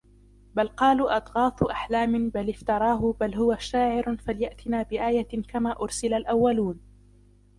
[0.55, 6.79] بَلْ قَالُوا أَضْغَاثُ أَحْلَامٍ بَلِ افْتَرَاهُ بَلْ هُوَ شَاعِرٌ فَلْيَأْتِنَا بِآيَةٍ كَمَا أُرْسِلَ الْأَوَّلُونَ